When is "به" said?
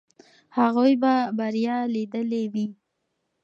1.01-1.13